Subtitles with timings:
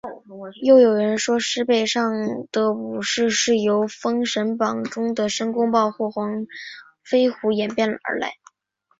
[0.63, 2.03] 又有人说是狮背上
[2.51, 6.47] 的武士是由封神榜中的申公豹或黄
[7.03, 8.33] 飞虎演变而来。